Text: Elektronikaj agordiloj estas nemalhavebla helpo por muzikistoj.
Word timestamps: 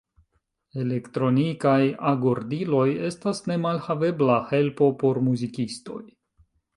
Elektronikaj 0.83 1.81
agordiloj 2.11 2.87
estas 3.09 3.41
nemalhavebla 3.51 4.39
helpo 4.53 4.89
por 5.05 5.21
muzikistoj. 5.27 6.01